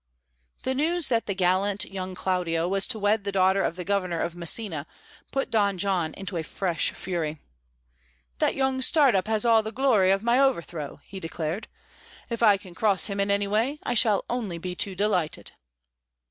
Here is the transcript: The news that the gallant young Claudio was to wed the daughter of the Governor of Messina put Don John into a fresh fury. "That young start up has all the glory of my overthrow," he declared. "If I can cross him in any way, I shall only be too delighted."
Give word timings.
The 0.63 0.73
news 0.73 1.09
that 1.09 1.27
the 1.27 1.35
gallant 1.35 1.85
young 1.85 2.15
Claudio 2.15 2.67
was 2.67 2.87
to 2.87 2.97
wed 2.97 3.23
the 3.23 3.31
daughter 3.31 3.61
of 3.61 3.75
the 3.75 3.83
Governor 3.83 4.19
of 4.19 4.35
Messina 4.35 4.87
put 5.31 5.51
Don 5.51 5.77
John 5.77 6.15
into 6.15 6.37
a 6.37 6.43
fresh 6.43 6.89
fury. 6.89 7.37
"That 8.39 8.55
young 8.55 8.81
start 8.81 9.13
up 9.13 9.27
has 9.27 9.45
all 9.45 9.61
the 9.61 9.71
glory 9.71 10.09
of 10.09 10.23
my 10.23 10.39
overthrow," 10.39 11.01
he 11.03 11.19
declared. 11.19 11.67
"If 12.31 12.41
I 12.41 12.57
can 12.57 12.73
cross 12.73 13.05
him 13.05 13.19
in 13.19 13.29
any 13.29 13.45
way, 13.47 13.77
I 13.83 13.93
shall 13.93 14.25
only 14.27 14.57
be 14.57 14.73
too 14.73 14.95
delighted." 14.95 15.51